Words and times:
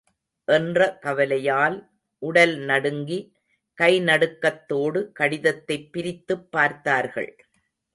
என்ற 0.47 0.97
கவலையால், 1.01 1.89
உடல் 2.21 2.57
நடுங்கி, 2.57 3.19
கைநடுக்கத் 3.77 4.65
தோடு 4.65 5.11
கடிதத்தைப் 5.11 5.91
பிரித்துப் 5.91 6.51
பார்த்தார்கள். 6.51 7.35